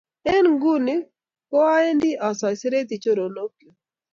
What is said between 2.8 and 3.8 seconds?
choronokchu